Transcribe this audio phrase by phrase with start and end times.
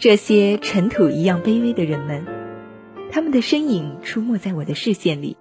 [0.00, 2.24] 这些尘土一样卑微的人们，
[3.10, 5.36] 他们的身影出没在我的视线里，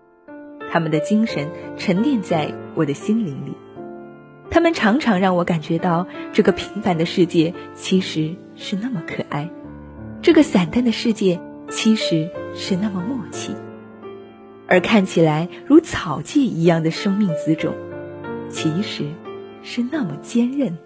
[0.72, 3.54] 他们的精神沉淀在我的心灵里。
[4.50, 9.52] 他们常常让我感觉到，这个平凡的世界其实是那么可爱，
[10.24, 11.40] 这个散淡的世界
[11.70, 13.54] 其实是那么默契，
[14.66, 17.76] 而看起来如草芥一样的生命子种，
[18.50, 19.06] 其实
[19.62, 20.80] 是那么坚韧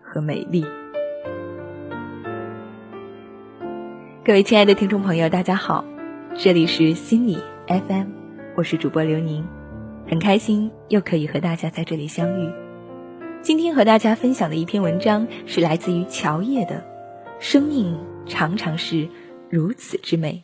[0.00, 0.64] 和美丽。
[4.26, 5.84] 各位亲爱的听众朋友，大家好，
[6.34, 8.06] 这里是心理 FM，
[8.56, 9.46] 我是主播刘宁，
[10.08, 12.50] 很开心又可以和大家在这里相遇。
[13.42, 16.76] 今天和大家分享的一篇文章是来自于乔叶的
[17.38, 19.06] 《生命常常是
[19.50, 20.42] 如此之美》。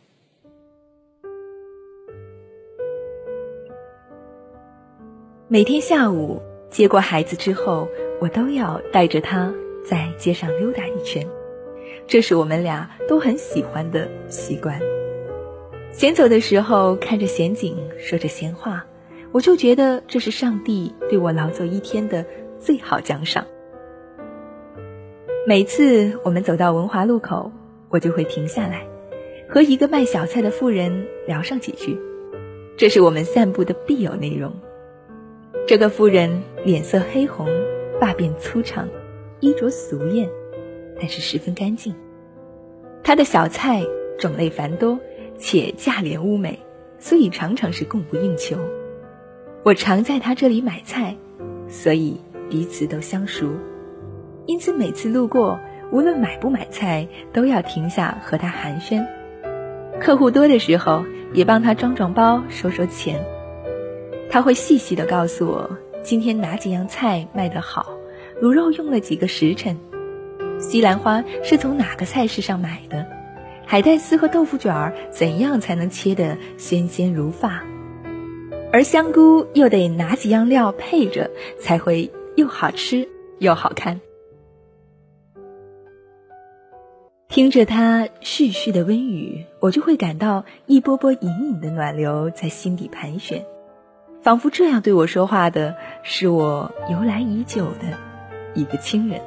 [5.49, 7.89] 每天下午接过孩子之后，
[8.21, 9.51] 我都要带着他
[9.89, 11.27] 在街上溜达一圈，
[12.11, 14.81] 这是我们俩都很喜欢的习惯。
[15.93, 18.85] 闲走的时候，看着闲景，说着闲话，
[19.31, 22.27] 我就觉得这是上帝对我劳作一天的。
[22.59, 23.47] 最好奖赏。
[25.47, 27.51] 每次我们走到文华路口，
[27.89, 28.87] 我就会停下来，
[29.49, 31.99] 和一个卖小菜的妇人聊上几句。
[32.77, 34.53] 这是我们散步的必有内容。
[35.67, 37.47] 这个妇人脸色黑红，
[37.99, 38.87] 发辫粗长，
[39.41, 40.29] 衣着俗艳，
[41.01, 41.95] 但是十分干净。
[43.03, 43.83] 他的小菜
[44.19, 45.01] 种类繁多，
[45.39, 46.61] 且价廉物美，
[47.01, 48.57] 所以常常是供不应求。
[49.65, 51.17] 我常在他这里买菜，
[51.69, 52.21] 所以。
[52.51, 53.47] 彼此都相熟，
[54.47, 55.61] 因此每次路过，
[55.93, 59.07] 无论买不买菜，都要停下和他寒暄。
[60.01, 63.25] 客户多的时候，也帮他装装包、收收钱。
[64.29, 67.97] 他会细细的告诉我今天哪几样菜卖得好，
[68.43, 69.79] 卤肉用了几个时辰，
[70.61, 73.07] 西兰花是从哪个菜市上买的，
[73.67, 77.65] 海带丝和豆腐卷儿怎样才能切得纤纤如发，
[78.73, 81.31] 而香菇又得哪几样料配着
[81.61, 82.11] 才会。
[82.37, 83.09] 又好吃
[83.41, 84.01] 又好看，
[87.29, 93.45] 听着它絮絮的温语，我就会感到一波波隐隐的暖流在心底盘旋，
[94.23, 97.99] 仿佛这样对我说话的是我由来已久的
[98.55, 99.21] 一个亲人。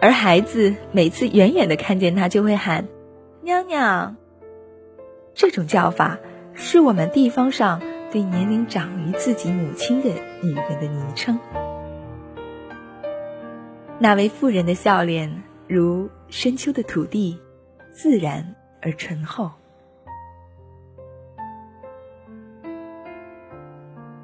[0.00, 2.86] 而孩子每次远远的看见他，就会喊
[3.42, 4.16] “娘娘”，
[5.34, 6.18] 这种叫法
[6.54, 7.80] 是我们地方上。
[8.10, 10.08] 对年龄长于自己母亲的
[10.42, 11.38] 女人的昵称。
[13.98, 17.38] 那位妇人的笑脸如深秋的土地，
[17.92, 19.50] 自然而醇厚。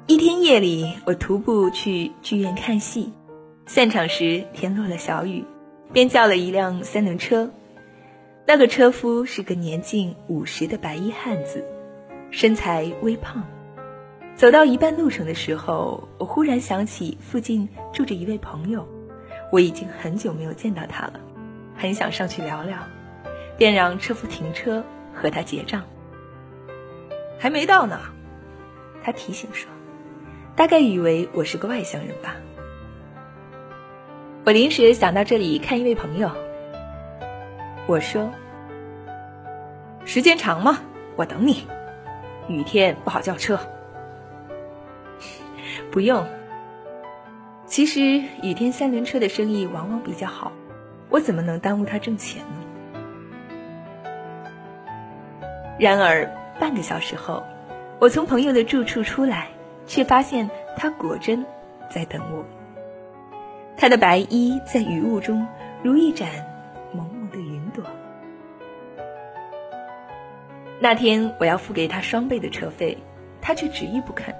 [0.07, 3.13] 一天夜里，我徒步去剧院看戏，
[3.67, 5.45] 散场时天落了小雨，
[5.95, 7.49] 便叫了一辆三轮车。
[8.45, 11.65] 那个车夫是个年近五十的白衣汉子，
[12.31, 13.47] 身材微胖。
[14.35, 18.85] 走到一半路程的时候，我忽然想起附近住着一位朋友，
[19.53, 21.13] 我已经很久没有见到他了，
[21.77, 22.77] 很想上去聊聊，
[23.57, 24.83] 便让车夫停车
[25.13, 25.83] 和他结账。
[27.39, 28.01] 还没到呢，
[29.01, 29.71] 他提醒说，
[30.57, 32.35] 大概以为我是个外乡人吧。
[34.45, 36.29] 我临时想到这里看一位朋友，
[37.87, 38.31] 我说
[40.05, 40.81] ：“时间长吗？
[41.15, 41.65] 我等你。
[42.47, 43.59] 雨天不好叫车。
[45.91, 46.23] ”不用。
[47.65, 50.51] 其实雨天三轮车的生意往往比较好，
[51.09, 52.61] 我怎么能耽误他挣钱呢？
[55.79, 56.29] 然而
[56.59, 57.41] 半个小时后，
[57.97, 59.47] 我从朋友的住处出来，
[59.87, 61.43] 却发现他果真
[61.89, 62.45] 在等我。
[63.77, 65.47] 他的白衣在雨雾中
[65.83, 66.29] 如一盏
[66.93, 67.83] 蒙蒙的云朵。
[70.79, 72.97] 那天我要付给他双倍的车费，
[73.41, 74.33] 他却执意不肯。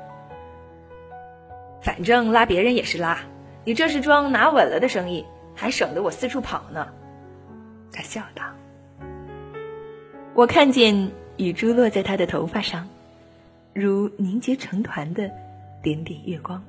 [1.81, 3.19] 反正拉别人也是拉，
[3.63, 6.87] 你这是桩拿稳了的生意，还省得我四处跑呢。
[7.91, 8.43] 他笑道。
[10.33, 12.87] 我看见雨珠落在他的头发上，
[13.73, 15.31] 如凝结成团的
[15.81, 16.61] 点点月光。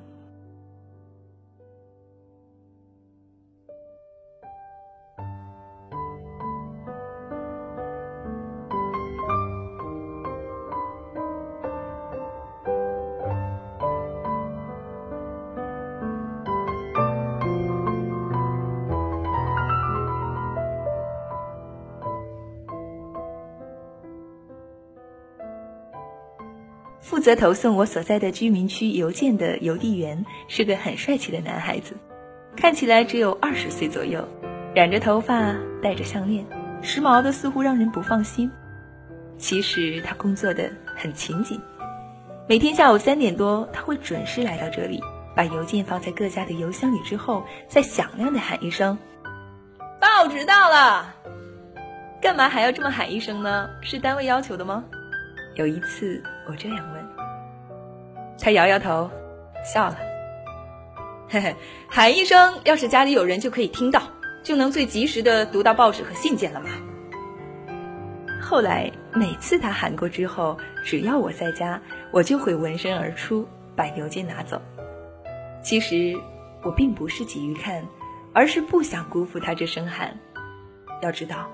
[26.99, 31.95] 负责投送我所在的居民区邮件的邮递员是个很帅气的男孩子，
[32.55, 34.27] 看起来只有二十岁左右，
[34.75, 36.45] 染着头发，戴着项链，
[36.81, 38.51] 时髦的似乎让人不放心。
[39.37, 41.61] 其实他工作的很勤谨，
[42.49, 44.99] 每天下午三点多，他会准时来到这里，
[45.35, 48.97] 把邮件放在各家的邮箱里之后，再响亮的喊一声
[50.01, 51.13] ：“报纸到了。”
[52.19, 53.69] 干嘛还要这么喊一声呢？
[53.83, 54.83] 是单位要求的吗？
[55.57, 57.03] 有一次我这样问，
[58.39, 59.09] 他摇摇头，
[59.63, 59.97] 笑了。
[61.27, 61.55] 嘿嘿，
[61.89, 64.03] 喊一声，要是家里有人就可以听到，
[64.43, 66.69] 就能最及时的读到报纸和信件了嘛。
[68.39, 70.55] 后来每次他喊过之后，
[70.85, 71.81] 只要我在家，
[72.11, 74.61] 我就会闻声而出，把邮件拿走。
[75.63, 76.15] 其实
[76.61, 77.83] 我并不是急于看，
[78.31, 80.15] 而是不想辜负他这声喊。
[81.01, 81.49] 要知道。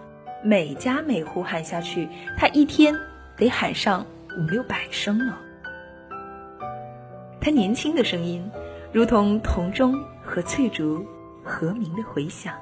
[0.45, 2.05] 每家每户喊下去，
[2.37, 2.93] 他一天
[3.37, 4.05] 得喊上
[4.37, 5.37] 五六百声呢。
[7.41, 8.49] 他年轻的声音，
[8.91, 9.93] 如同铜钟
[10.23, 11.05] 和翠竹
[11.43, 12.53] 和鸣的回响。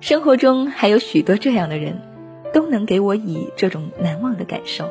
[0.00, 1.98] 生活中还有许多这样的人，
[2.54, 4.88] 都能给我以这种难忘的感受。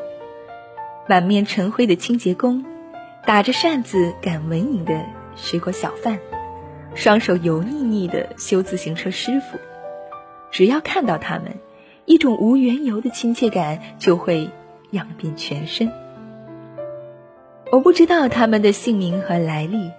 [1.08, 2.64] 满面尘灰的清洁工，
[3.26, 5.04] 打着扇子赶蚊蝇的
[5.36, 6.20] 水果小贩，
[6.94, 9.58] 双手油腻腻的修自行车师傅，
[10.52, 11.56] 只要看到他们，
[12.06, 14.50] 一种无缘由的亲切感就会
[14.92, 15.92] 扬遍全身。
[17.72, 19.90] 我不知道他们的姓名和来历，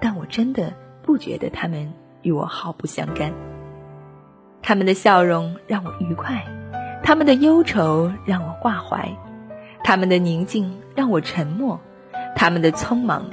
[0.00, 0.72] 但我真的
[1.02, 3.34] 不觉得他们与我毫不相干。
[4.62, 6.42] 他们的笑容让我愉快，
[7.02, 9.16] 他们的忧愁让我挂怀，
[9.82, 11.80] 他们的宁静让我沉默，
[12.36, 13.30] 他们的匆忙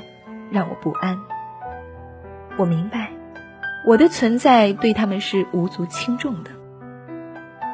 [0.52, 1.20] 让我不安。
[2.58, 3.12] 我明白，
[3.86, 6.52] 我的存在对他们是无足轻重的，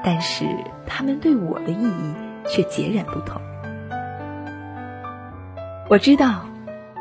[0.04, 0.46] 但是
[0.86, 2.14] 他们对我的意义
[2.46, 3.42] 却截然不同。
[5.90, 6.46] 我知道，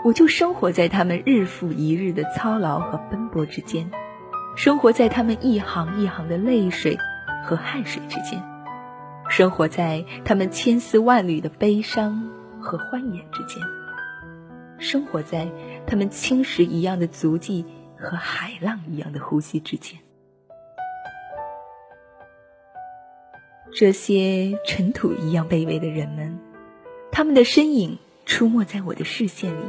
[0.05, 3.91] 我就生活在他们日复一日的操劳和奔波之间。
[4.56, 6.96] 生活在他们一行一行的泪水
[7.44, 8.41] 和汗水之间，
[9.36, 13.60] 生活在他们千丝万缕的悲伤和欢颜之间，
[14.78, 15.48] 生活在
[15.88, 17.66] 他们青石一样的足迹
[17.98, 19.98] 和海浪一样的呼吸之间。
[23.75, 26.38] 这些尘土一样卑微的人们，
[27.10, 29.64] 他们的身影出没在我的视线里，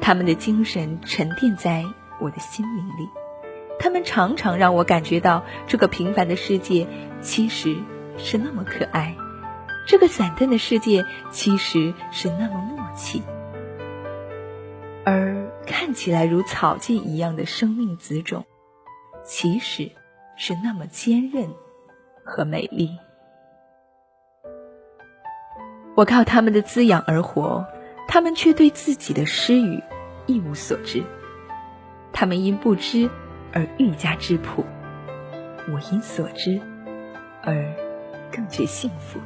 [0.00, 1.84] 他们的精神沉淀在
[2.20, 3.08] 我的心灵里。
[3.80, 6.86] 他们常常让我感觉到，这个平凡的世界
[7.20, 7.74] 其实
[8.24, 9.14] 是那么可爱，
[9.86, 13.22] 这个散淡的世界其实是那么默契，
[15.04, 18.46] 而看起来如草芥一样的生命子种，
[19.24, 19.90] 其实
[20.36, 21.50] 是那么坚韧
[22.24, 22.96] 和美丽。
[25.96, 27.66] 我靠他们的滋养而活，
[28.08, 29.82] 他们却对自己的失语
[30.26, 31.02] 一无所知，
[32.12, 33.10] 他们因不知。
[33.54, 34.64] 而愈加质朴，
[35.68, 36.58] 我因所知
[37.42, 37.52] 而
[38.32, 39.20] 更觉幸福。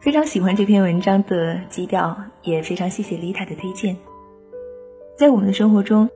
[0.00, 3.96] 非常喜欢这篇文章的基调，也非常谢谢丽塔的推荐。
[5.14, 6.08] 在我们的生活中，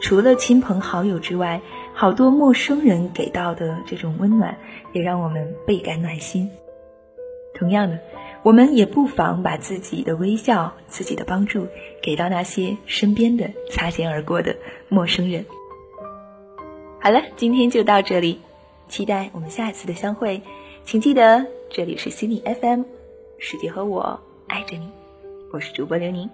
[0.00, 1.60] 除了亲朋好友之外，
[1.92, 4.56] 好多陌生人给到的这种温暖，
[4.92, 6.48] 也让我们倍感暖心。
[7.52, 7.98] 同样的，
[8.42, 11.68] 我们也不妨把自己的微笑、自己的帮助，
[12.02, 14.56] 给到那些身边的擦肩而过的
[14.88, 15.46] 陌生人。
[17.00, 18.40] 好了，今天就到这里，
[18.88, 20.42] 期待我们下一次的相会。
[20.84, 22.82] 请记得，这里是心理 FM，
[23.38, 24.90] 世界和我爱着你，
[25.52, 26.28] 我是主播刘宁。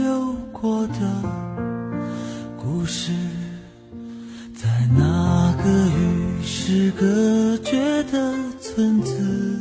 [0.00, 1.22] 流过的
[2.56, 3.12] 故事
[4.54, 9.60] 在那个与世隔绝的村子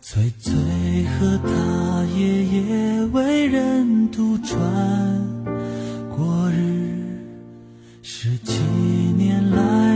[0.00, 0.52] 翠翠
[1.04, 4.58] 和他夜夜为人独传
[6.16, 6.98] 过日
[8.02, 8.54] 十几
[9.16, 9.87] 年来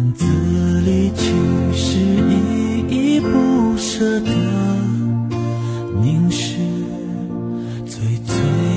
[0.00, 0.24] 让自
[0.80, 1.30] 里去，
[1.74, 4.30] 是依依不舍的
[6.00, 6.56] 凝视。
[7.84, 8.34] 最最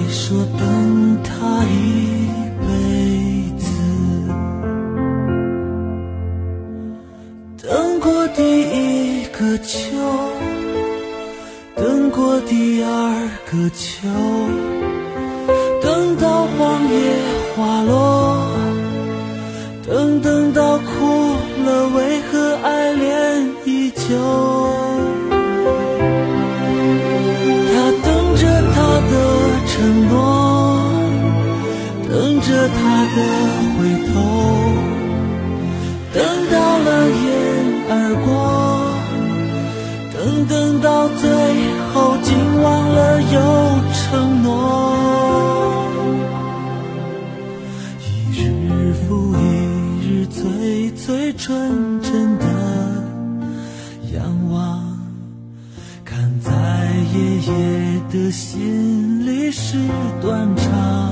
[0.10, 2.28] 说等他一
[2.60, 2.66] 辈
[3.58, 3.66] 子，
[7.66, 9.80] 等过第一个秋，
[11.78, 14.10] 等过第二个秋，
[15.82, 17.16] 等到黄叶
[17.56, 18.03] 花落。
[24.14, 24.20] 依旧？
[27.70, 28.42] 他等着
[28.74, 28.78] 他
[29.10, 29.12] 的
[29.68, 29.74] 承
[30.10, 30.14] 诺，
[32.08, 32.82] 等着他
[33.16, 33.18] 的
[33.74, 34.14] 回头，
[36.14, 36.18] 等
[36.52, 37.26] 到了雁
[37.90, 37.92] 儿
[38.24, 38.30] 过，
[40.14, 40.16] 等
[40.48, 41.22] 等到最
[41.94, 42.30] 后，竟
[42.62, 43.36] 忘了有。
[43.96, 44.48] 承诺，
[48.32, 48.32] 一
[48.68, 49.38] 日复一
[50.06, 51.83] 日，最最纯
[58.34, 59.78] 心里是
[60.20, 61.03] 断肠。